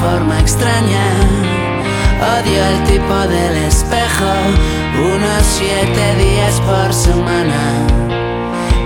[0.00, 1.06] forma extraña.
[2.34, 4.32] Odio el tipo del espejo.
[5.14, 7.60] Unos siete días por semana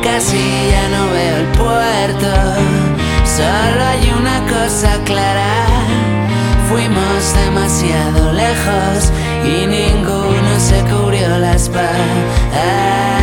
[0.03, 2.31] casi ya no veo el puerto.
[3.25, 5.67] Solo hay una cosa clara.
[6.69, 9.12] Fuimos demasiado lejos
[9.45, 13.14] y ninguno se cubrió la espalda.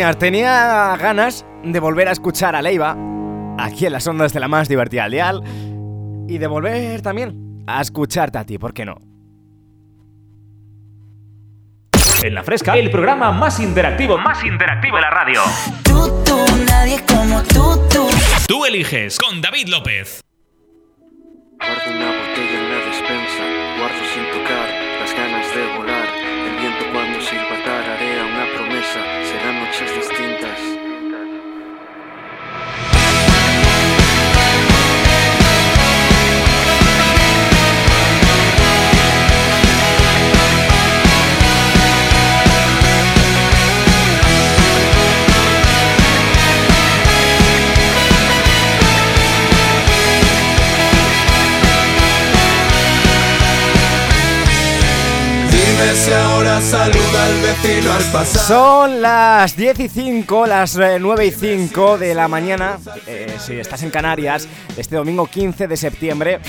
[0.00, 2.96] Engañar, tenía ganas de volver a escuchar a Leiva
[3.58, 5.42] aquí en las ondas de la más divertida al dial
[6.26, 8.96] y de volver también a escucharte a ti, ¿por qué no?
[12.22, 15.42] En la fresca, el programa más interactivo, más interactivo de la radio.
[15.84, 16.36] Tú, tú,
[16.66, 18.08] nadie como tú, tú.
[18.46, 20.22] Tú eliges con David López.
[21.58, 23.44] Guardo una botella en la despensa,
[23.78, 24.68] guardo sin tocar
[25.00, 25.89] las ganas de volar.
[55.80, 58.42] Ahora saluda al vecino al pasar.
[58.42, 63.58] Son las 10 y 5, las eh, 9 y 5 de la mañana, eh, si
[63.58, 64.46] estás en Canarias,
[64.76, 66.40] este domingo 15 de septiembre,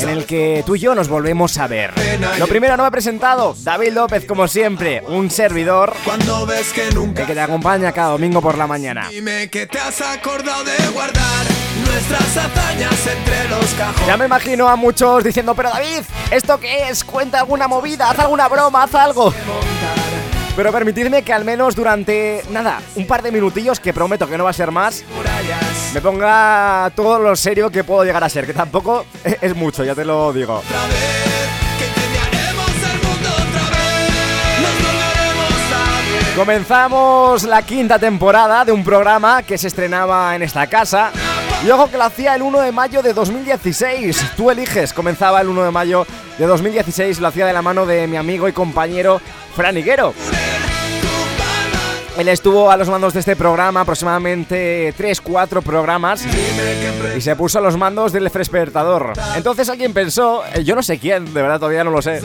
[0.00, 1.94] en el que tú y yo nos volvemos a ver.
[2.38, 6.90] Lo primero, no me he presentado, David López, como siempre, un servidor Cuando ves que
[6.92, 7.24] nunca.
[7.26, 9.08] que te acompaña cada domingo por la mañana.
[9.08, 11.46] Dime que te has acordado de guardar
[11.94, 14.06] nuestras hazañas entre los cajones.
[14.06, 17.04] Ya me imagino a muchos diciendo, pero David, ¿esto qué es?
[17.04, 19.32] Cuenta alguna movida, haz alguna broma, haz algo.
[20.56, 24.44] Pero permitidme que al menos durante, nada, un par de minutillos, que prometo que no
[24.44, 25.04] va a ser más,
[25.92, 29.04] me ponga todo lo serio que puedo llegar a ser, que tampoco
[29.40, 30.62] es mucho, ya te lo digo.
[36.34, 41.12] Comenzamos la quinta temporada de un programa que se estrenaba en esta casa.
[41.64, 44.32] Y ojo que lo hacía el 1 de mayo de 2016.
[44.36, 46.06] Tú eliges, comenzaba el 1 de mayo
[46.36, 49.18] de 2016, lo hacía de la mano de mi amigo y compañero
[49.56, 50.12] Fran Higuero.
[52.18, 56.24] Él estuvo a los mandos de este programa aproximadamente 3-4 programas
[57.16, 59.14] y se puso a los mandos del despertador.
[59.34, 62.20] Entonces alguien pensó, eh, yo no sé quién, de verdad todavía no lo sé,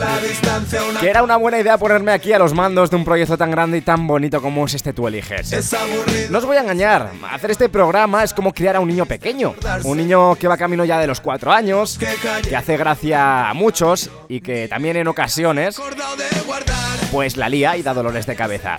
[1.00, 3.78] que era una buena idea ponerme aquí a los mandos de un proyecto tan grande
[3.78, 5.74] y tan bonito como es este Tú Eliges.
[6.30, 9.56] No os voy a engañar, hacer este programa es como criar a un niño pequeño,
[9.82, 11.98] un niño que va camino ya de los 4 años,
[12.48, 15.80] que hace gracia a muchos y que también en ocasiones
[17.10, 18.76] pues la lía y da dolores de cabeza.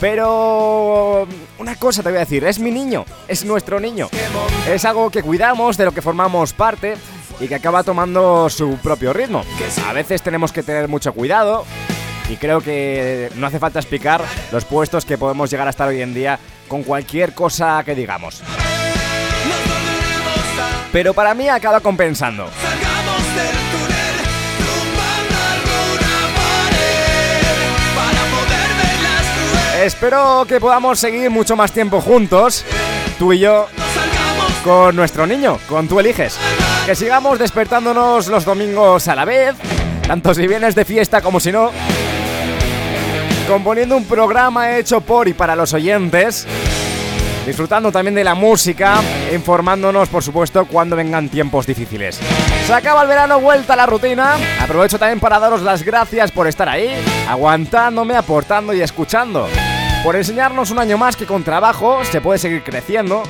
[0.00, 1.26] Pero
[1.58, 4.08] una cosa te voy a decir, es mi niño, es nuestro niño.
[4.68, 6.96] Es algo que cuidamos, de lo que formamos parte
[7.40, 9.44] y que acaba tomando su propio ritmo.
[9.86, 11.64] A veces tenemos que tener mucho cuidado
[12.28, 14.22] y creo que no hace falta explicar
[14.52, 16.38] los puestos que podemos llegar a estar hoy en día
[16.68, 18.42] con cualquier cosa que digamos.
[20.92, 22.48] Pero para mí acaba compensando.
[29.84, 32.64] Espero que podamos seguir mucho más tiempo juntos,
[33.18, 33.66] tú y yo,
[34.64, 36.38] con nuestro niño, con tú eliges.
[36.86, 39.54] Que sigamos despertándonos los domingos a la vez,
[40.06, 41.70] tanto si vienes de fiesta como si no.
[43.46, 46.46] Componiendo un programa hecho por y para los oyentes.
[47.44, 49.02] Disfrutando también de la música,
[49.34, 52.18] informándonos, por supuesto, cuando vengan tiempos difíciles.
[52.66, 54.36] Se acaba el verano, vuelta a la rutina.
[54.62, 56.90] Aprovecho también para daros las gracias por estar ahí,
[57.28, 59.46] aguantándome, aportando y escuchando
[60.04, 63.22] por enseñarnos un año más que con trabajo se puede seguir creciendo,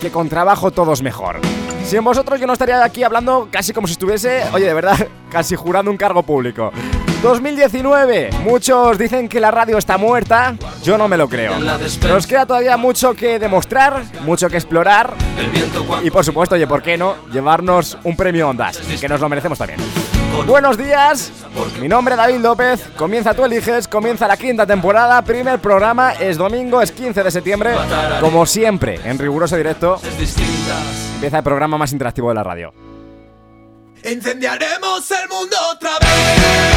[0.00, 1.40] que con trabajo todo es mejor.
[1.84, 5.56] Sin vosotros yo no estaría aquí hablando casi como si estuviese, oye, de verdad, casi
[5.56, 6.70] jurando un cargo público.
[7.24, 11.58] 2019, muchos dicen que la radio está muerta, yo no me lo creo.
[11.58, 15.14] Nos queda todavía mucho que demostrar, mucho que explorar
[16.04, 17.16] y por supuesto, oye, ¿por qué no?
[17.32, 19.80] Llevarnos un premio Ondas, que nos lo merecemos también.
[20.46, 21.32] Buenos días,
[21.80, 26.36] mi nombre es David López, comienza Tú Eliges, comienza la quinta temporada, primer programa, es
[26.36, 27.74] domingo, es 15 de septiembre,
[28.20, 30.00] como siempre, en riguroso directo,
[31.14, 32.72] empieza el programa más interactivo de la radio.
[34.04, 36.67] Incendiaremos el mundo otra vez.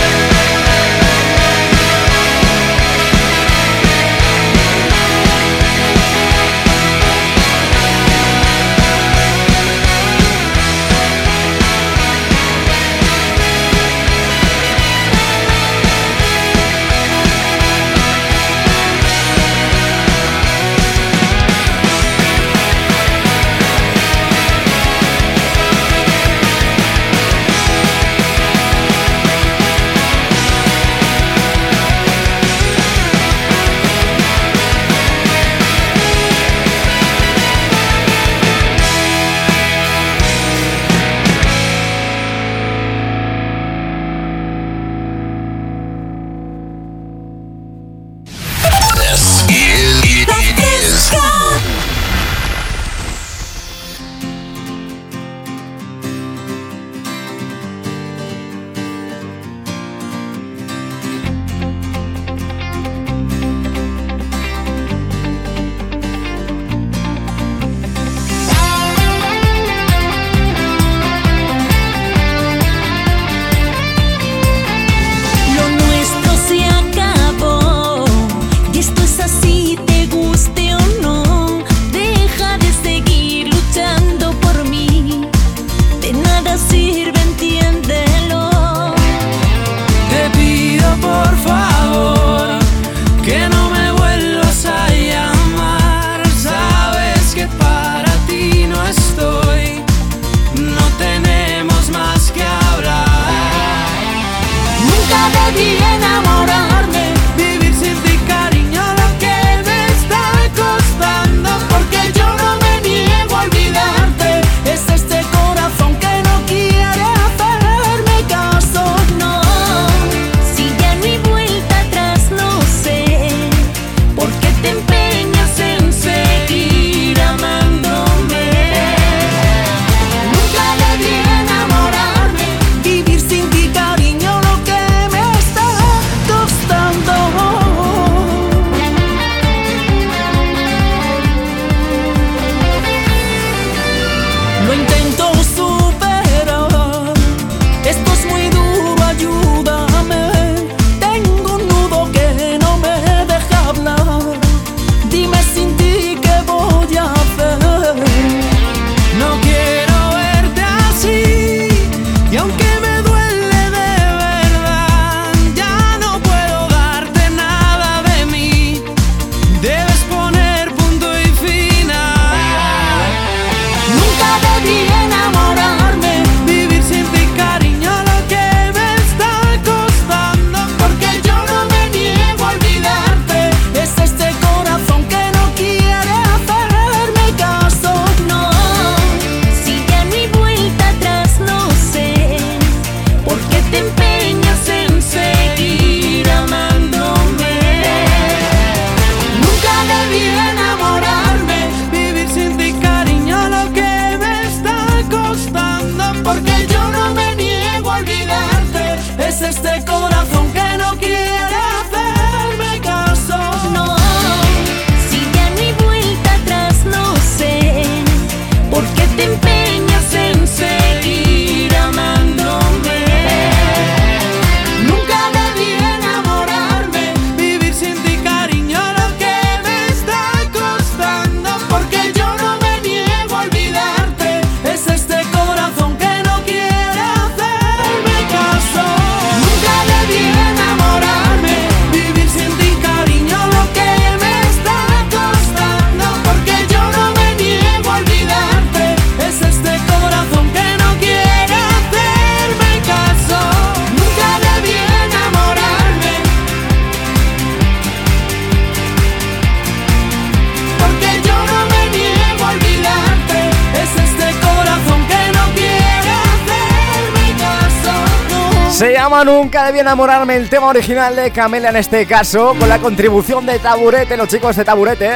[268.82, 272.80] Se llama Nunca debí enamorarme, el tema original de Camela en este caso, con la
[272.80, 275.12] contribución de Taburete, los chicos de Taburete.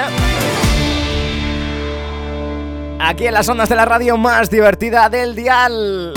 [2.99, 6.13] Aquí en las ondas de la radio más divertida del dial.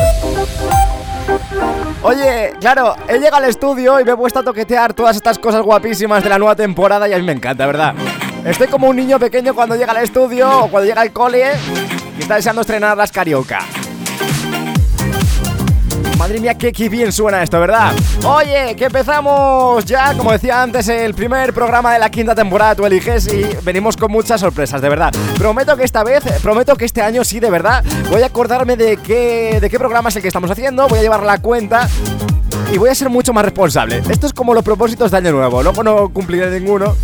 [2.03, 5.63] Oye, claro, he llegado al estudio y me he puesto a toquetear todas estas cosas
[5.63, 7.95] guapísimas de la nueva temporada y a mí me encanta, ¿verdad?
[8.45, 11.53] Estoy como un niño pequeño cuando llega al estudio o cuando llega al cole
[12.15, 13.61] y está deseando estrenar las carioca.
[16.19, 17.93] Madre mía, qué, bien suena esto, ¿verdad?
[18.25, 22.85] Oye, que empezamos ya, como decía antes, el primer programa de la quinta temporada, tú
[22.85, 25.13] eliges, y venimos con muchas sorpresas, de verdad.
[25.39, 28.97] Prometo que esta vez, prometo que este año sí, de verdad, voy a acordarme de
[28.97, 31.89] qué, de qué programa es el que estamos haciendo, voy a llevar la cuenta
[32.73, 34.03] y voy a ser mucho más responsable.
[34.11, 36.97] Esto es como los propósitos de año nuevo, luego no cumpliré ninguno.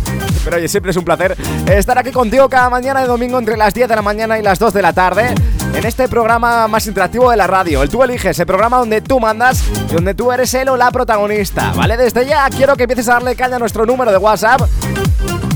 [0.43, 1.35] Pero oye, siempre es un placer
[1.71, 4.59] estar aquí contigo cada mañana de domingo entre las 10 de la mañana y las
[4.59, 5.33] 2 de la tarde
[5.75, 7.83] en este programa más interactivo de la radio.
[7.83, 10.89] El Tú Eliges, el programa donde tú mandas y donde tú eres el o la
[10.91, 11.97] protagonista, ¿vale?
[11.97, 14.61] Desde ya quiero que empieces a darle caña a nuestro número de WhatsApp.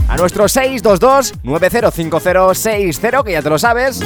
[0.07, 4.01] A nuestro 622-905060, que ya te lo sabes.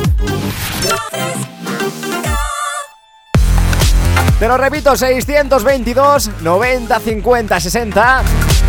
[4.38, 8.24] Te lo repito, 622 90 50 60.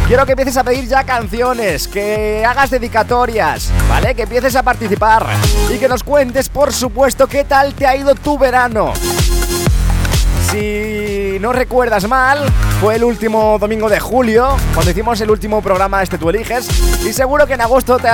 [0.07, 4.15] Quiero que empieces a pedir ya canciones, que hagas dedicatorias, ¿vale?
[4.15, 5.27] Que empieces a participar
[5.75, 8.93] y que nos cuentes, por supuesto, qué tal te ha ido tu verano.
[10.51, 12.39] Si no recuerdas mal,
[12.83, 16.69] fue el último domingo de julio, cuando hicimos el último programa este Tú Eliges,
[17.03, 18.11] y seguro que en agosto te,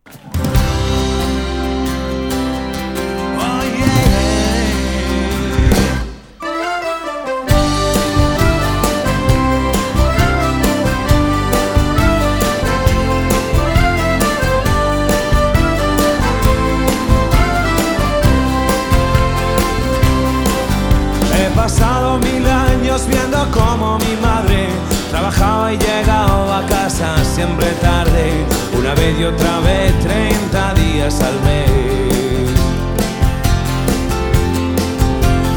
[21.65, 24.69] Pasado mil años viendo como mi madre
[25.11, 28.45] trabajaba y llegaba a casa siempre tarde,
[28.79, 32.51] una vez y otra vez, 30 días al mes.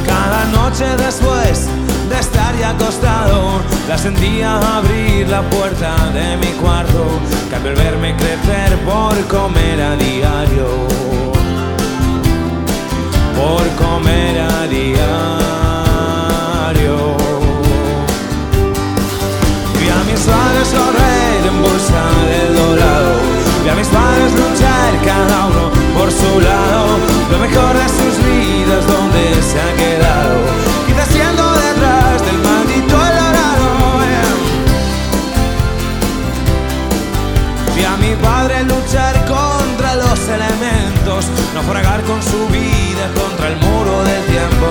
[0.06, 1.68] Cada noche después
[2.10, 3.60] de estar ya acostado,
[3.90, 7.04] la sentía abrir la puerta de mi cuarto,
[7.50, 10.70] que al verme crecer por comer a diario,
[13.36, 15.67] por comer a diario.
[21.58, 23.14] Busca del dorado.
[23.64, 27.00] Vi a mis padres luchar cada uno por su lado.
[27.32, 30.38] Lo mejor de sus vidas donde se ha quedado.
[30.86, 33.68] Quizás siendo detrás del maldito dorado.
[37.76, 41.26] Vi a mi padre luchar contra los elementos.
[41.54, 44.68] No fregar con su vida contra el muro del tiempo.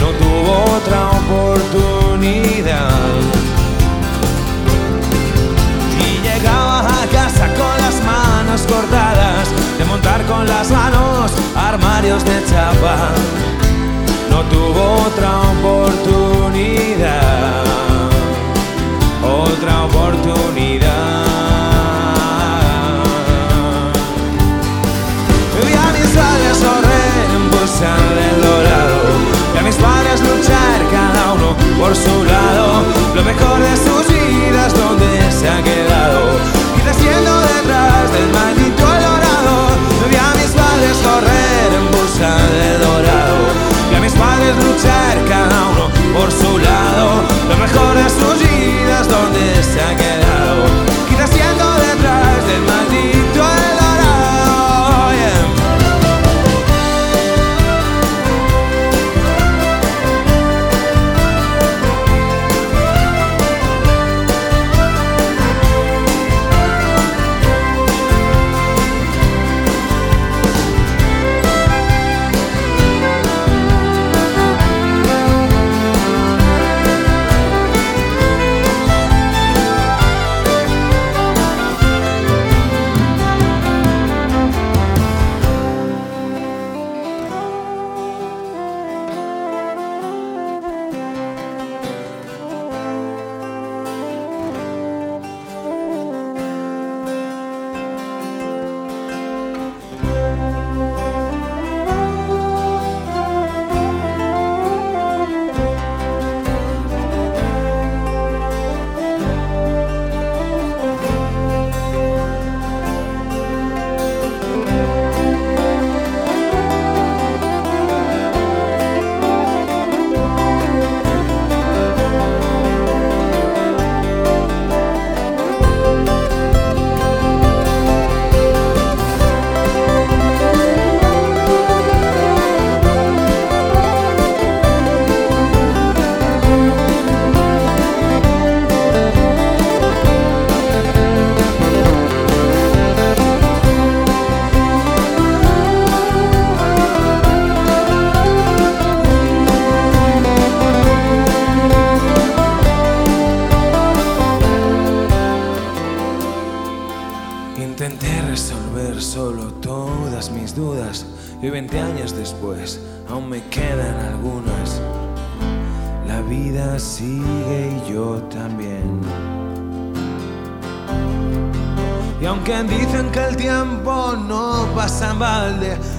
[0.00, 3.37] No tuvo otra oportunidad
[8.66, 9.48] cortadas,
[9.78, 13.10] de montar con las manos armarios de chapa.
[14.30, 16.44] No tuvo otra oportunidad,
[19.22, 21.27] otra oportunidad.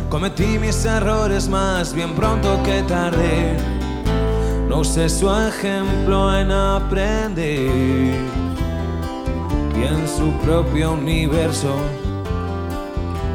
[0.09, 3.57] Cometí mis errores más bien pronto que tarde.
[4.67, 8.15] No usé su ejemplo en aprender
[9.75, 11.75] y en su propio universo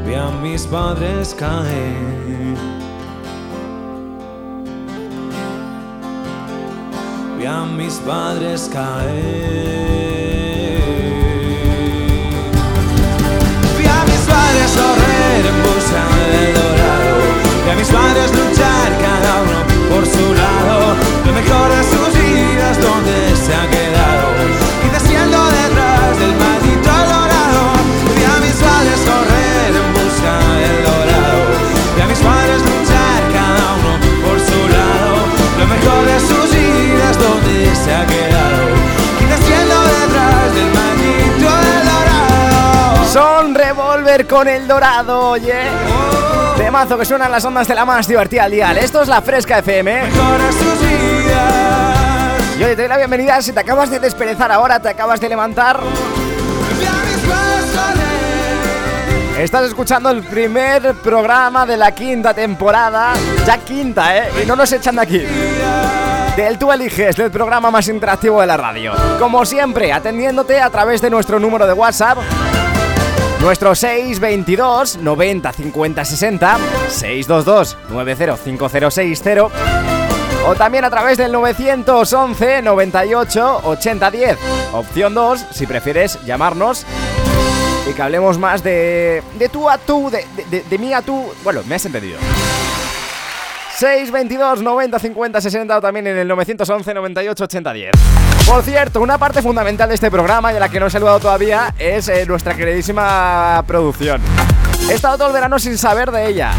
[0.07, 2.57] vi a mis padres caer.
[7.39, 10.44] Vi a mis padres caer.
[44.23, 45.65] Con el dorado, oye.
[46.57, 48.79] Temazo que suenan las ondas de la más divertida al dial.
[48.79, 50.03] Esto es la Fresca FM.
[52.61, 55.81] Yo te doy la bienvenida si te acabas de desperezar ahora, te acabas de levantar.
[59.37, 63.15] Estás escuchando el primer programa de la quinta temporada.
[63.45, 64.31] Ya quinta, ¿eh?
[64.45, 65.27] Y no nos echan de aquí.
[66.37, 68.93] Del Tú Eliges, del programa más interactivo de la radio.
[69.19, 72.19] Como siempre, atendiéndote a través de nuestro número de WhatsApp.
[73.45, 79.49] Nuestro 622 90 50 60 622 905060
[80.47, 84.39] o también a través del 911 98 80 10.
[84.73, 86.87] Opción 2 si prefieres llamarnos
[87.87, 91.31] y que hablemos más de, de tú a tú, de, de, de mí a tú.
[91.45, 92.19] Bueno, me has entendido.
[93.77, 97.91] 622 90 50 60 o también en el 911 98 80 10.
[98.47, 101.19] Por cierto, una parte fundamental de este programa y a la que no he saludado
[101.19, 104.21] todavía es eh, nuestra queridísima producción.
[104.89, 106.53] He estado todo el verano sin saber de ella.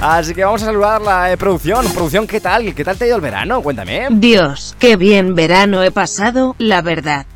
[0.00, 1.84] Así que vamos a saludar la eh, producción.
[1.92, 2.74] Producción, ¿qué tal?
[2.74, 3.60] ¿Qué tal te ha ido el verano?
[3.60, 4.06] Cuéntame.
[4.10, 7.26] Dios, qué bien verano he pasado, la verdad.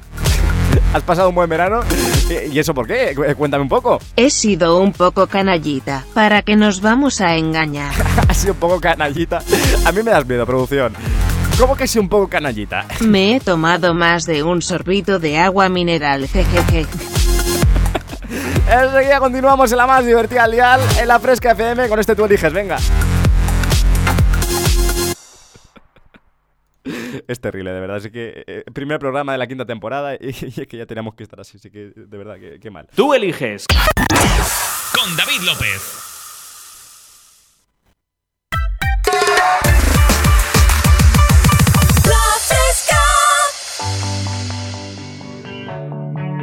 [0.94, 1.81] ¿Has pasado un buen verano?
[2.30, 3.12] ¿Y eso por qué?
[3.14, 3.98] Cu- Cuéntame un poco.
[4.16, 7.92] He sido un poco canallita, para que nos vamos a engañar.
[8.28, 9.42] Has sido un poco canallita.
[9.84, 10.92] A mí me das miedo, producción.
[11.58, 12.86] ¿Cómo que soy un poco canallita?
[13.00, 16.86] Me he tomado más de un sorbito de agua mineral, jejeje.
[18.70, 22.24] Enseguida continuamos en la más divertida al dial, en la Fresca FM, con este tú
[22.24, 22.78] eliges, venga.
[26.84, 27.96] Es terrible, de verdad.
[27.96, 30.18] Así que, eh, primer programa de la quinta temporada y,
[30.56, 32.88] y es que ya teníamos que estar así, así que de verdad, que, qué mal.
[32.94, 33.66] Tú eliges.
[34.92, 36.06] Con David López.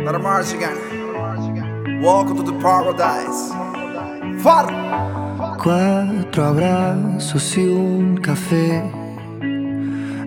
[0.06, 2.02] Let a march again.
[2.02, 3.52] Welcome to the paradise.
[4.42, 4.68] Far.
[5.62, 9.07] Cuatro abrazos y un café.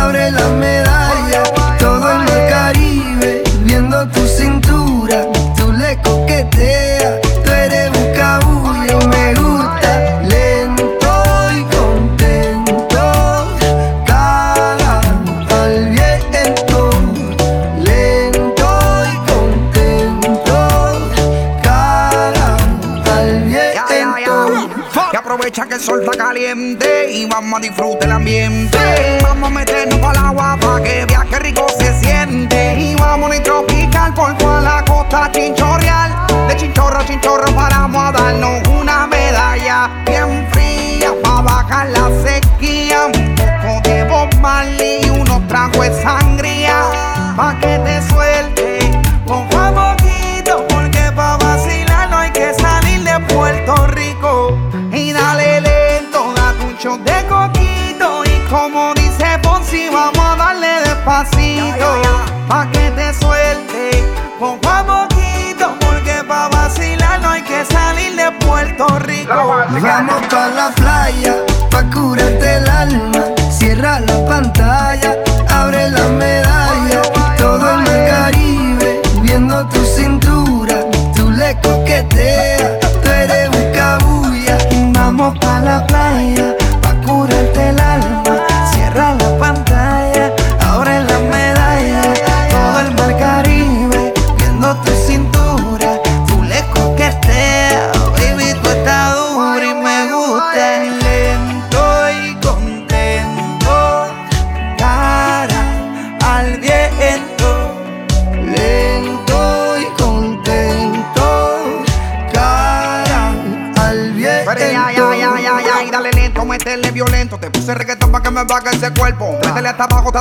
[0.00, 1.42] abre la medalla.
[1.78, 5.26] Todo en el Caribe, viendo tu cintura.
[5.56, 8.98] Tú le coqueteas, tú eres un cabullo.
[9.08, 11.12] Me gusta lento
[11.58, 13.02] y contento.
[14.06, 15.00] Cara
[15.62, 16.90] al viento,
[17.78, 18.68] lento
[19.12, 20.58] y contento.
[21.62, 22.48] Cara
[23.16, 24.38] al viento.
[25.12, 26.89] Y aprovecha que el sol está caliente
[27.20, 28.78] y vamos a disfrutar el ambiente.
[29.22, 32.78] Vamos a meternos para el agua para que viaje rico se siente.
[32.78, 36.12] Y vamos a tropical por toda la costa chinchorreal.
[36.48, 43.06] De chinchorro a chinchorro paramos a darnos una medalla bien fría para bajar la sequía.
[43.06, 46.84] Un poco de Bob Marley y unos tragos de sangría
[47.36, 48.59] pa' que te suelte.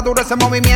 [0.09, 0.68] Duro ese movimiento.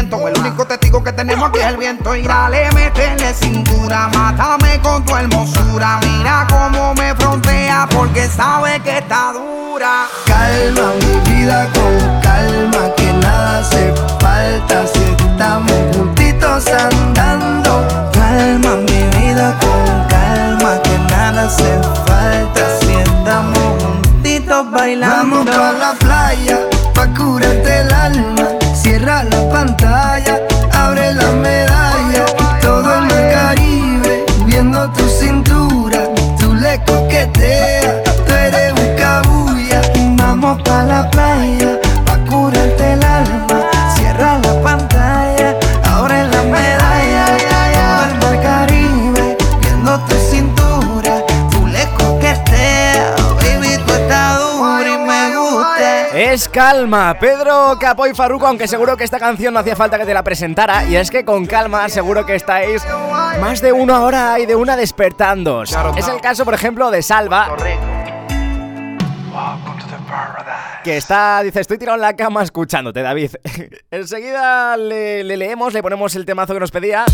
[56.53, 60.13] Calma, Pedro Capo y Farruko, aunque seguro que esta canción no hacía falta que te
[60.13, 60.85] la presentara.
[60.85, 62.83] Y es que con calma seguro que estáis
[63.41, 65.63] más de una hora y de una despertando.
[65.63, 67.49] Es el caso, por ejemplo, de Salva.
[70.83, 73.31] Que está, dice, estoy tirado en la cama escuchándote, David.
[73.91, 77.05] Enseguida le, le leemos, le ponemos el temazo que nos pedía.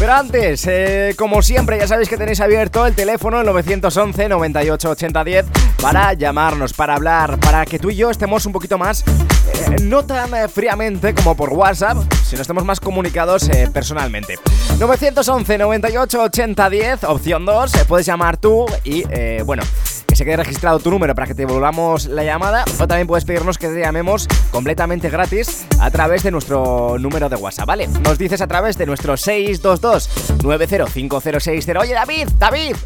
[0.00, 4.90] Pero antes, eh, como siempre, ya sabéis que tenéis abierto el teléfono el 911 98
[4.90, 5.46] 80 10
[5.80, 10.04] para llamarnos, para hablar, para que tú y yo estemos un poquito más, eh, no
[10.04, 14.38] tan eh, fríamente como por WhatsApp, sino estemos más comunicados eh, personalmente.
[14.80, 19.04] 911 98 80 10, opción 2, eh, puedes llamar tú y,
[19.44, 19.62] bueno,
[20.12, 22.66] que se quede registrado tu número para que te volvamos la llamada.
[22.78, 27.36] O también puedes pedirnos que te llamemos completamente gratis a través de nuestro número de
[27.36, 27.88] WhatsApp, ¿vale?
[27.88, 31.80] Nos dices a través de nuestro 622-905060.
[31.80, 32.76] Oye, David, David.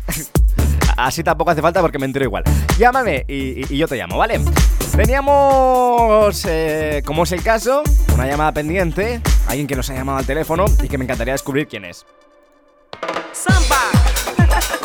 [0.97, 2.45] Así tampoco hace falta porque me entero igual.
[2.79, 4.41] Llámame y, yo te llamo, ¿vale?
[4.95, 7.83] Teníamos, eh, como es el caso,
[8.15, 11.67] una llamada pendiente, alguien que nos ha llamado al teléfono y que me encantaría descubrir
[11.67, 12.07] quién es.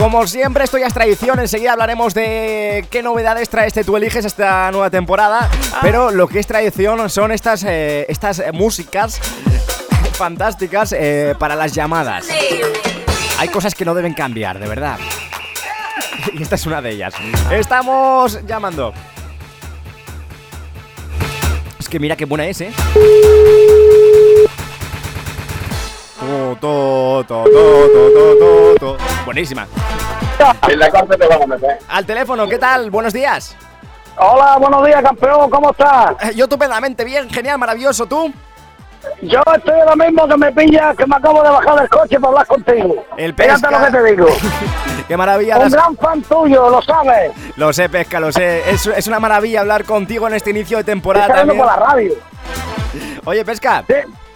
[0.02, 1.40] Como siempre, esto ya es tradición.
[1.40, 5.48] Enseguida hablaremos de qué novedades trae este Tú Eliges esta nueva temporada.
[5.84, 9.22] Pero lo que es tradición son estas, eh, estas músicas
[10.14, 12.26] fantásticas eh, para las llamadas.
[13.38, 14.98] Hay cosas que no deben cambiar, de verdad.
[16.34, 17.14] Y esta es una de ellas.
[17.52, 18.96] Estamos llamando.
[21.80, 22.72] Es que mira qué buena es, ¿eh?
[29.26, 29.68] Buenísima.
[30.67, 31.80] En la cárcel te vamos a meter.
[31.88, 32.89] Al teléfono, ¿qué tal?
[32.89, 33.56] Buenos días.
[34.17, 36.12] Hola, buenos días, campeón, ¿cómo estás?
[36.21, 38.06] Eh, Yo estupendamente bien, genial, maravilloso.
[38.06, 38.32] ¿Tú?
[39.23, 42.27] Yo estoy ahora mismo que me pilla, que me acabo de bajar del coche para
[42.27, 43.04] hablar contigo.
[43.17, 43.71] El Fíjate pesca.
[43.80, 44.27] lo que te digo.
[45.08, 45.58] Qué maravilla.
[45.58, 47.32] Un gran fan tuyo, lo sabes.
[47.56, 48.69] Lo sé, Pesca, lo sé.
[48.69, 51.58] Es, es una maravilla hablar contigo en este inicio de temporada Estoy también.
[51.58, 52.13] por la radio.
[53.25, 53.95] Oye, Pesca, Di-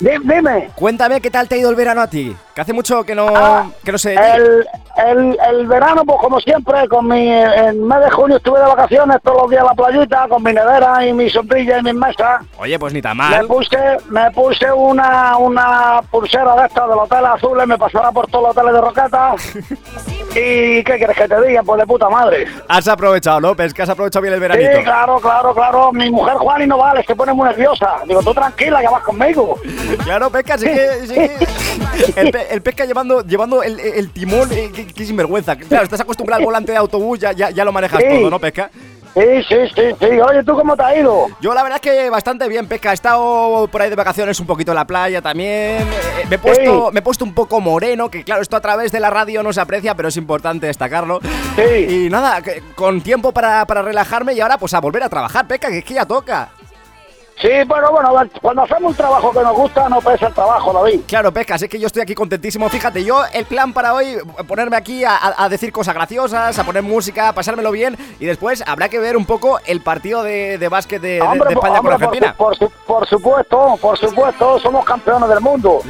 [0.10, 0.70] di- dime.
[0.76, 2.36] cuéntame qué tal te ha ido el verano a ti.
[2.54, 4.16] Que hace mucho que no, Ah, que no sé.
[4.16, 4.66] El,
[4.98, 9.18] el, el verano, pues como siempre, con mi, en mes de junio estuve de vacaciones
[9.24, 12.42] todos los días a la playita, con mi nevera y mi sombrilla y mis mesas.
[12.58, 13.48] Oye, pues ni tan Me mal.
[13.48, 13.78] puse,
[14.10, 18.58] me puse una, una pulsera de estas del hotel azules, me pasará por todos los
[18.58, 19.36] hoteles de Roqueta.
[20.38, 21.64] ¿Y qué quieres que te diga?
[21.64, 22.46] Pues de puta madre.
[22.68, 23.56] Has aprovechado, ¿no?
[23.56, 24.84] Pesca, has aprovechado bien el Sí, veranito.
[24.84, 25.94] claro, claro, claro.
[25.94, 27.96] Mi mujer Juani no vale, se pone muy nerviosa.
[28.06, 29.58] Digo, tú tranquila, ya vas conmigo.
[30.04, 30.88] Claro, Pesca, sí que.
[31.08, 31.36] sí que-
[32.22, 35.56] el, pe- el Pesca llevando, llevando el, el timón, eh, qué, qué sinvergüenza.
[35.56, 38.08] Claro, estás acostumbrado al volante de autobús, ya, ya, ya lo manejas Sí.
[38.20, 38.70] todo, ¿no, Pesca?
[39.14, 40.06] Sí, sí, sí, sí.
[40.20, 41.28] Oye, ¿tú cómo te ha ido?
[41.40, 42.92] Yo la verdad es que bastante bien, Pesca.
[42.92, 45.84] He estado por ahí de vacaciones un poquito en la playa también.
[45.84, 46.94] Eh, me, he puesto, Sí.
[46.94, 49.54] me he puesto un poco moreno, que claro, esto a través de la radio no
[49.54, 51.22] se aprecia, pero es importante destacarlo.
[51.56, 52.06] Sí.
[52.06, 52.42] Y nada,
[52.76, 55.86] con tiempo para, para relajarme y ahora pues a volver a trabajar, Pesca, que es
[55.86, 56.50] que ya toca.
[57.42, 61.02] Sí, pero bueno, cuando hacemos un trabajo que nos gusta, no pesa el trabajo, David.
[61.06, 62.70] Claro, Pesca, sé que yo estoy aquí contentísimo.
[62.70, 64.18] Fíjate, yo el plan para hoy,
[64.48, 68.88] ponerme aquí a, decir cosas graciosas, a poner música, a pasármelo bien y después habrá
[68.88, 72.34] que ver un poco el partido de, de básquet de, España con Argentina.
[72.38, 75.82] Por, por, supuesto, por supuesto, somos campeones del mundo.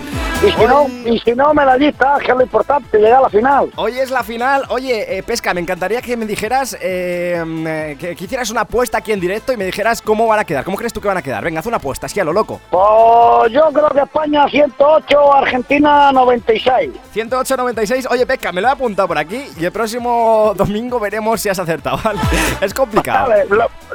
[0.46, 3.72] Y si, no, y si no, medallista, que es lo importante, llegar a la final.
[3.78, 4.64] Hoy es la final.
[4.70, 9.12] Oye, eh, Pesca, me encantaría que me dijeras, eh, que, que hicieras una apuesta aquí
[9.12, 10.64] en directo y me dijeras cómo van a quedar.
[10.64, 11.35] ¿Cómo crees tú que van a quedar?
[11.44, 12.60] Venga, haz una apuesta, así a lo loco.
[12.70, 16.92] Pues yo creo que España 108, Argentina 96.
[17.12, 18.08] 108, 96.
[18.10, 21.60] Oye, Pesca, me lo he apuntado por aquí y el próximo domingo veremos si has
[21.60, 22.20] acertado, ¿vale?
[22.62, 23.30] Es complicado.
[23.30, 23.46] Vale,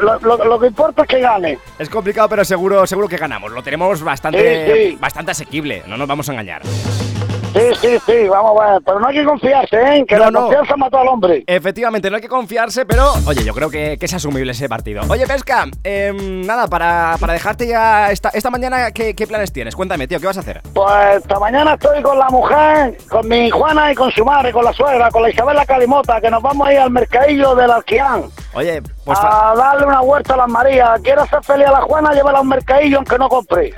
[0.01, 1.59] lo, que importa es que gane.
[1.79, 3.53] Es complicado, pero seguro, seguro que ganamos.
[3.53, 6.63] Lo tenemos bastante, bastante asequible, no nos vamos a engañar.
[7.53, 8.83] Sí, sí, sí, vamos a ver.
[8.85, 10.05] Pero no hay que confiarse, ¿eh?
[10.07, 11.43] Que la confianza mató al hombre.
[11.47, 15.03] Efectivamente, no hay que confiarse, pero oye, yo creo que, es asumible ese partido.
[15.09, 19.75] Oye, Pesca, em, nada, para, dejarte ya esta, esta mañana, ¿qué, planes tienes?
[19.75, 20.63] Cuéntame, tío, ¿qué vas a hacer?
[20.73, 24.65] Pues esta mañana estoy con la mujer, con mi Juana y con su madre, con
[24.65, 28.25] la suegra, con la Isabela Calimota, que nos vamos a ir al mercadillo del Alquián.
[28.55, 29.19] Oye, pues.
[29.21, 31.01] A darle una vuelta a las Marías.
[31.03, 33.75] Quiero hacer feliz a la Juana, llévala a un mercadillo aunque no compre.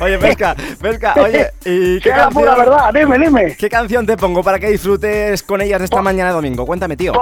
[0.00, 2.32] Oye, Pesca, Pesca, oye, ¿y qué canción?
[2.34, 3.56] pura verdad, dime, dime.
[3.56, 6.64] ¿Qué canción te pongo para que disfrutes con ellas esta mañana de domingo?
[6.64, 7.12] Cuéntame, tío.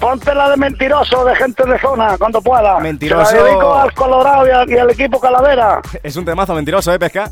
[0.00, 2.80] ponte la de Mentiroso, de gente de zona, cuando pueda.
[2.80, 3.30] Mentiroso.
[3.30, 5.80] Se la dedico al Colorado y al, equipo Calavera.
[6.02, 7.30] Es un temazo mentiroso, ¿eh, Pesca?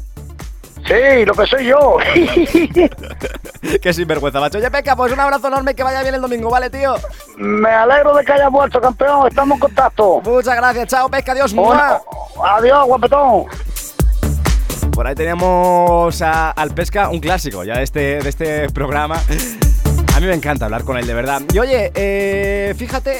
[0.87, 1.96] Sí, lo que soy yo.
[3.83, 4.59] Qué sinvergüenza, macho.
[4.59, 6.94] Oye, Pesca, pues un abrazo enorme que vaya bien el domingo, ¿vale, tío?
[7.37, 9.27] Me alegro de que hayas vuelto, campeón.
[9.27, 10.20] Estamos en contacto.
[10.25, 10.88] Muchas gracias.
[10.88, 11.33] Chao, Pesca.
[11.33, 11.55] Adiós.
[12.44, 13.46] adiós, guapetón.
[14.92, 19.22] Por ahí teníamos al Pesca, un clásico ya de este, de este programa.
[20.14, 21.40] A mí me encanta hablar con él, de verdad.
[21.52, 23.18] Y oye, eh, fíjate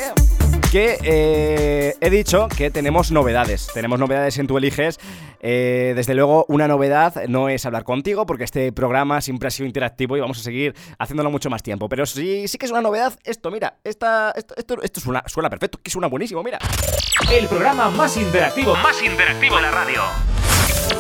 [0.71, 3.69] que eh, he dicho que tenemos novedades.
[3.73, 5.01] Tenemos novedades en Tu Eliges.
[5.41, 9.67] Eh, desde luego, una novedad no es hablar contigo, porque este programa siempre ha sido
[9.67, 11.89] interactivo y vamos a seguir haciéndolo mucho más tiempo.
[11.89, 15.81] Pero sí, sí que es una novedad esto, mira, esta, esto, esto, suena, suena perfecto,
[15.83, 16.59] que suena buenísimo, mira.
[17.33, 20.03] El programa más interactivo, más interactivo de la radio.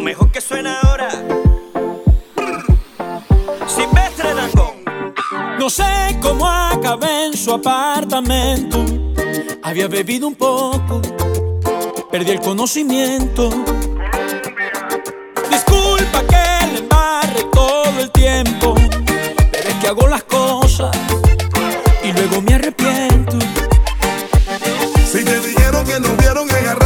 [0.00, 1.08] mejor que suena ahora.
[3.66, 4.84] Silvestre Dangón.
[5.58, 8.84] No sé cómo acabé en su apartamento.
[9.62, 11.00] Había bebido un poco,
[12.10, 13.50] perdí el conocimiento.
[15.50, 18.74] Disculpa que le embarre todo el tiempo,
[19.52, 20.96] pero es que hago las cosas
[22.02, 23.38] y luego me arrepiento.
[25.04, 26.79] Si te dijeron que nos vieron agarrado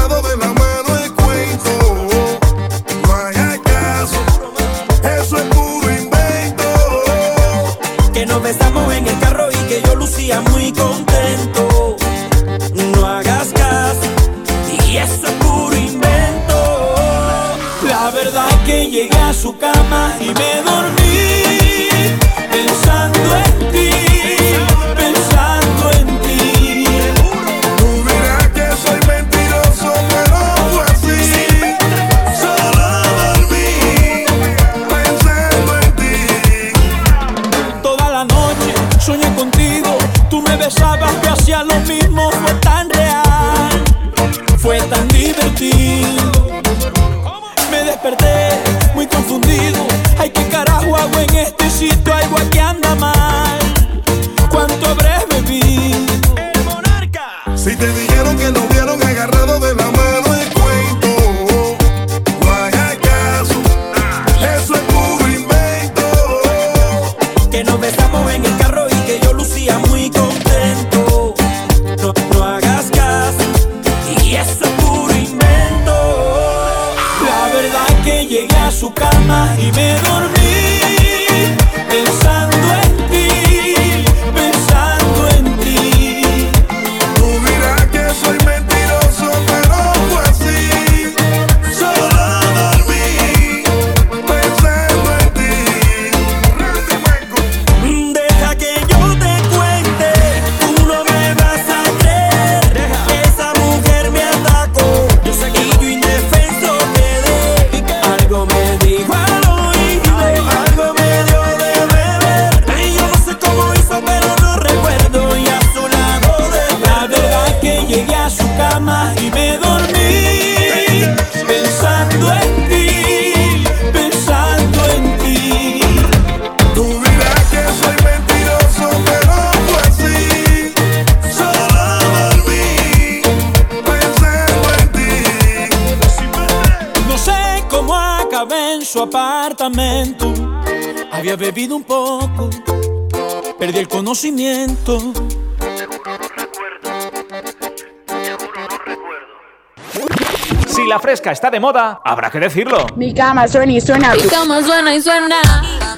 [151.15, 152.87] fresca está de moda, habrá que decirlo.
[152.97, 154.15] Mi cama suena y suena.
[154.15, 155.37] Mi cama suena y suena.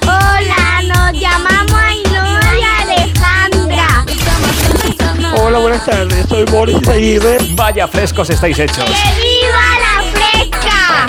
[0.03, 4.05] Hola, nos llamamos Ainhoa y Alejandra.
[5.41, 6.23] Hola, buenas tardes.
[6.29, 7.39] Soy Boris Aguirre.
[7.55, 8.85] Vaya frescos estáis hechos.
[8.85, 11.07] ¡Que viva la fresca!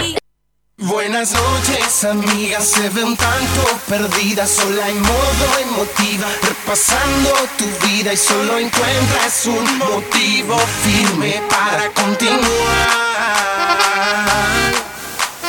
[0.78, 2.64] Buenas noches, amigas.
[2.64, 9.44] Se ve un tanto perdida, sola en modo emotiva, repasando tu vida y solo encuentras
[9.44, 13.07] un motivo firme para continuar.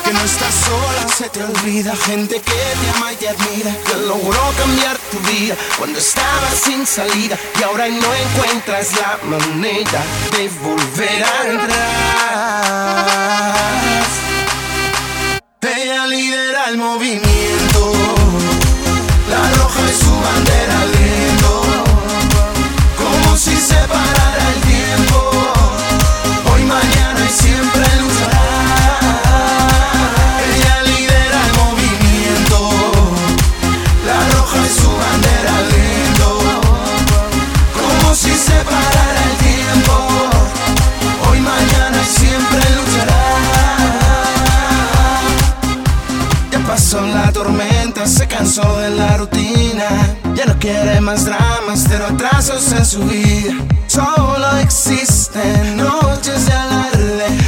[0.10, 4.42] Que no estás sola, se te olvida gente que te ama y admira, que logró
[4.58, 7.38] cambiar tu vida cuando estabas sin salida.
[7.60, 11.84] Y ahora no encuentras la manera de volver a entrar.
[15.62, 17.94] Ella lidera el movimiento,
[19.30, 21.64] la roja es su bandera al viento,
[22.98, 24.19] como si se parara
[48.40, 49.90] cansó de la rutina.
[50.34, 53.54] Ya no quiere más dramas, pero atrasos en su vida.
[53.88, 57.39] Solo existen noches de alarde.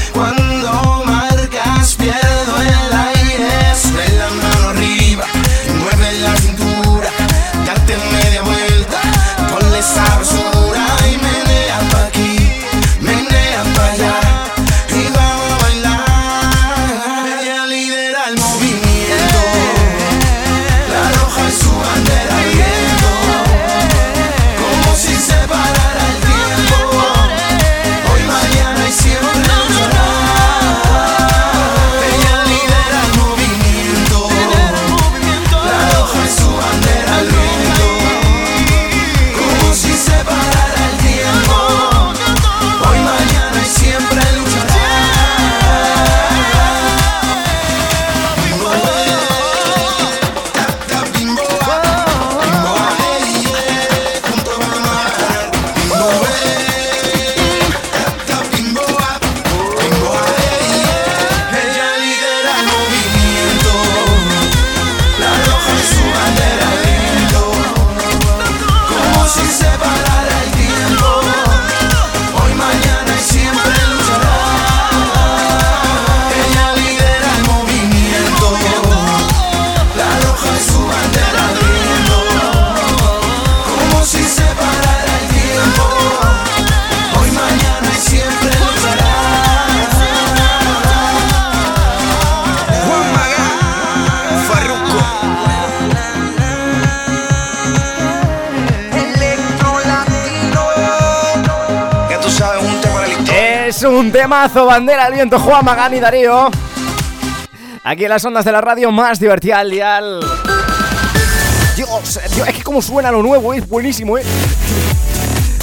[103.83, 106.51] Un temazo, bandera al viento, Juan Magán y Darío.
[107.83, 110.19] Aquí en las ondas de la radio más divertida al dial.
[111.75, 114.23] Dios, Dios, es que como suena lo nuevo, es buenísimo, eh.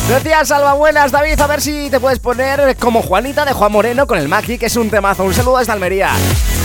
[0.09, 1.41] Gracias, Salva, buenas, David.
[1.41, 4.67] A ver si te puedes poner como Juanita de Juan Moreno con el Maki, que
[4.67, 5.23] es un temazo.
[5.23, 6.11] Un saludo desde Almería.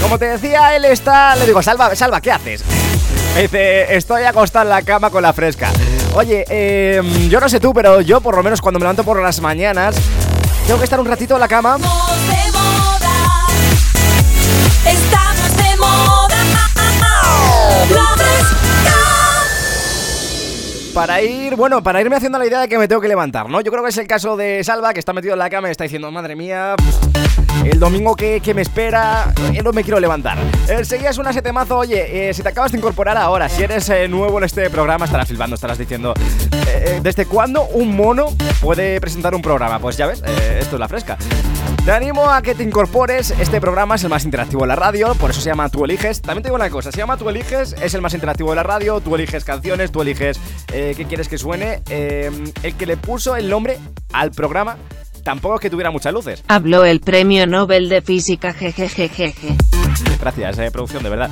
[0.02, 1.36] Como te decía, él está.
[1.36, 2.64] Le digo, Salva, Salva, ¿qué haces?
[3.36, 5.70] Me dice, estoy acostado en la cama con la fresca.
[6.16, 9.22] Oye, eh, yo no sé tú, pero yo por lo menos cuando me levanto por
[9.22, 9.96] las mañanas,
[10.66, 11.78] tengo que estar un ratito en la cama.
[20.94, 23.62] Para ir, bueno, para irme haciendo la idea de que me tengo que levantar, ¿no?
[23.62, 25.72] Yo creo que es el caso de Salva, que está metido en la cama y
[25.72, 26.76] está diciendo, madre mía,
[27.66, 30.38] el domingo que, que me espera, eh, no me quiero levantar.
[30.70, 34.08] Eh, seguías una setemazo, oye, eh, si te acabas de incorporar ahora, si eres eh,
[34.08, 36.14] nuevo en este programa, estarás filmando, estarás diciendo,
[37.02, 38.28] ¿desde cuándo un mono
[38.62, 39.80] puede presentar un programa?
[39.80, 40.22] Pues ya ves,
[40.60, 41.18] esto es la fresca.
[41.86, 45.14] Te animo a que te incorpores, este programa es el más interactivo de la radio,
[45.16, 46.22] por eso se llama Tú Eliges.
[46.22, 48.64] También te digo una cosa, se llama Tú Eliges, es el más interactivo de la
[48.64, 50.40] radio, tú eliges canciones, tú eliges
[50.72, 51.82] eh, qué quieres que suene.
[51.90, 52.32] Eh,
[52.64, 53.80] el que le puso el nombre
[54.14, 54.78] al programa
[55.26, 56.42] tampoco es que tuviera muchas luces.
[56.48, 59.58] Habló el premio Nobel de Física jejejejeje.
[60.22, 61.30] Gracias, eh, producción, de verdad.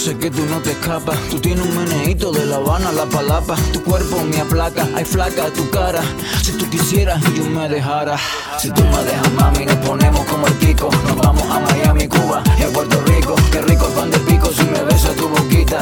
[0.03, 1.17] Sé que tú no te escapas.
[1.31, 3.55] Tú tienes un meneíto de La Habana a la palapa.
[3.73, 6.03] Tu cuerpo me aplaca, hay flaca tu cara.
[6.43, 8.19] Si tú quisieras y yo me dejara.
[8.59, 10.91] Si tú me dejas, mami, nos ponemos como el pico.
[11.07, 13.37] Nos vamos a Miami, Cuba y a Puerto Rico.
[13.53, 15.79] Qué rico el pan de pico si me besa tu boquita.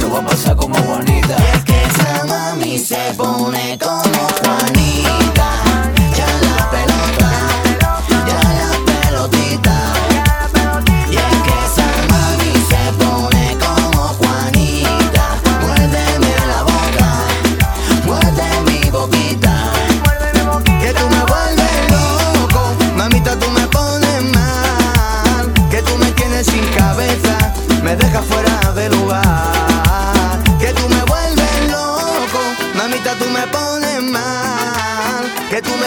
[0.00, 0.53] Lo va a pasar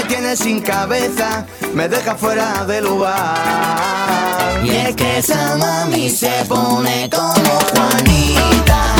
[0.07, 4.61] Tienes sin cabeza, me dejas fuera de lugar.
[4.63, 8.96] Y es que esa mami se pone como Juanita.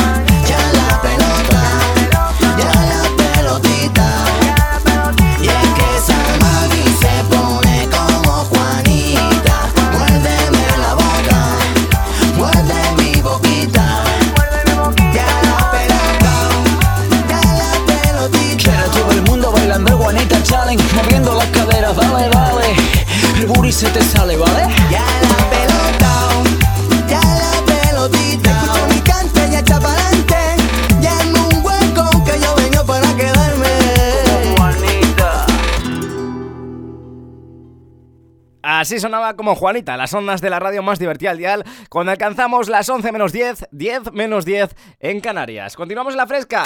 [38.87, 42.69] Así sonaba como Juanita, las ondas de la radio más divertida al dial, cuando alcanzamos
[42.69, 45.75] las 11 menos 10, 10 menos 10 en Canarias.
[45.75, 46.63] Continuamos en la fresca.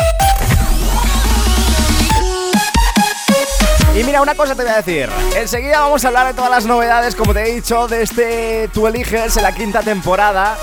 [4.00, 5.10] Y mira, una cosa te voy a decir.
[5.36, 8.86] Enseguida vamos a hablar de todas las novedades, como te he dicho, de este Tú
[8.86, 10.60] eliges en la quinta temporada.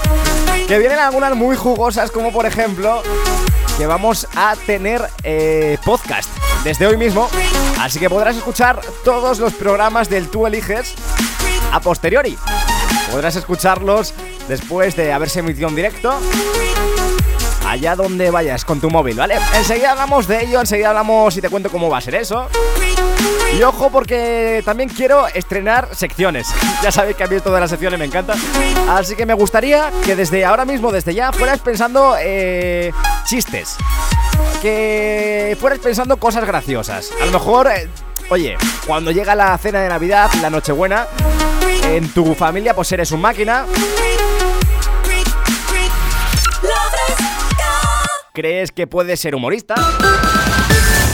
[0.69, 3.03] Que vienen algunas muy jugosas, como por ejemplo
[3.77, 6.31] que vamos a tener eh, podcast
[6.63, 7.29] desde hoy mismo.
[7.81, 10.95] Así que podrás escuchar todos los programas del Tú eliges
[11.73, 12.37] a posteriori.
[13.11, 14.15] Podrás escucharlos
[14.49, 16.19] después de haberse emitido en directo
[17.69, 19.37] allá donde vayas con tu móvil, ¿vale?
[19.55, 22.49] Enseguida hablamos de ello, enseguida hablamos y te cuento cómo va a ser eso.
[23.57, 26.49] Y ojo porque también quiero estrenar secciones.
[26.83, 28.35] Ya sabéis que a mí de las secciones me encanta.
[28.89, 32.93] Así que me gustaría que desde ahora mismo, desde ya, fueras pensando eh,
[33.25, 33.77] chistes.
[34.63, 37.11] Que fueras pensando cosas graciosas.
[37.21, 37.89] A lo mejor, eh,
[38.31, 38.57] oye,
[38.87, 41.07] cuando llega la cena de Navidad, la Nochebuena,
[41.97, 43.67] en tu familia pues eres un máquina.
[48.39, 49.75] crees que puedes ser humorista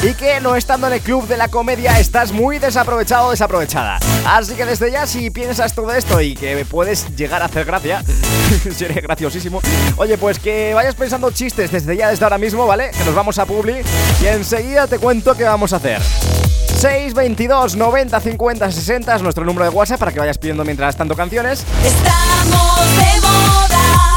[0.03, 3.99] y que no estando en el club de la comedia estás muy desaprovechado o desaprovechada.
[4.27, 8.03] Así que desde ya si piensas todo esto y que puedes llegar a hacer gracia,
[8.77, 9.62] sería graciosísimo.
[9.97, 12.91] Oye, pues que vayas pensando chistes desde ya, desde ahora mismo, ¿vale?
[12.91, 13.81] Que nos vamos a Publi
[14.22, 16.03] y enseguida te cuento qué vamos a hacer.
[16.75, 21.16] 622 90 50 60 es nuestro número de WhatsApp para que vayas pidiendo mientras tanto
[21.16, 21.64] canciones.
[21.85, 24.16] Estamos de moda.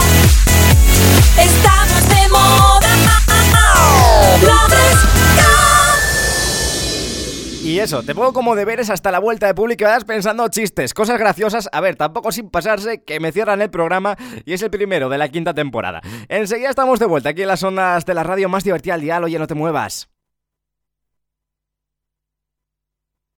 [1.40, 2.88] Estamos de moda.
[7.68, 11.20] Y eso, te pongo como deberes hasta la vuelta de público y pensando chistes, cosas
[11.20, 11.68] graciosas.
[11.74, 15.18] A ver, tampoco sin pasarse que me cierran el programa y es el primero de
[15.18, 16.00] la quinta temporada.
[16.30, 19.26] Enseguida estamos de vuelta aquí en las ondas de la radio más divertida al dial.
[19.26, 20.08] Oye, no te muevas.